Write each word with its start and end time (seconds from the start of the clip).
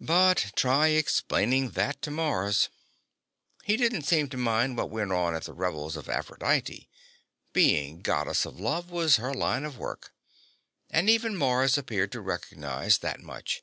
But 0.00 0.52
try 0.56 0.88
explaining 0.96 1.72
that 1.72 2.00
to 2.00 2.10
Mars. 2.10 2.70
He 3.64 3.76
didn't 3.76 4.04
seem 4.04 4.30
to 4.30 4.38
mind 4.38 4.78
what 4.78 4.88
went 4.88 5.12
on 5.12 5.34
at 5.34 5.42
the 5.44 5.52
Revels 5.52 5.94
of 5.94 6.08
Aphrodite 6.08 6.88
being 7.52 8.00
Goddess 8.00 8.46
of 8.46 8.58
Love 8.58 8.90
was 8.90 9.16
her 9.16 9.34
line 9.34 9.66
of 9.66 9.76
work, 9.76 10.14
and 10.88 11.10
even 11.10 11.36
Mars 11.36 11.76
appeared 11.76 12.12
to 12.12 12.22
recognize 12.22 12.96
that 13.00 13.20
much. 13.20 13.62